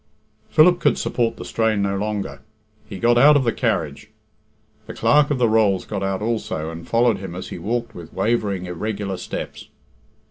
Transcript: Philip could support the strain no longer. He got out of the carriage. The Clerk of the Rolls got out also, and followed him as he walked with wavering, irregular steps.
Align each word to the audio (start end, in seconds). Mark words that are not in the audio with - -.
Philip 0.49 0.79
could 0.79 0.97
support 0.97 1.37
the 1.37 1.45
strain 1.45 1.83
no 1.83 1.95
longer. 1.95 2.41
He 2.89 2.97
got 2.97 3.19
out 3.19 3.37
of 3.37 3.43
the 3.43 3.51
carriage. 3.53 4.09
The 4.87 4.95
Clerk 4.95 5.29
of 5.29 5.37
the 5.37 5.47
Rolls 5.47 5.85
got 5.85 6.01
out 6.01 6.23
also, 6.23 6.71
and 6.71 6.87
followed 6.89 7.19
him 7.19 7.35
as 7.35 7.49
he 7.49 7.59
walked 7.59 7.93
with 7.93 8.11
wavering, 8.11 8.65
irregular 8.65 9.17
steps. 9.17 9.67